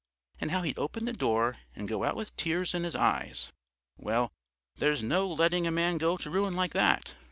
[0.39, 3.51] And how he'd open the door and go out with tears in his eyes.
[3.99, 4.31] Well,
[4.77, 7.13] there's no letting a man go to ruin like that....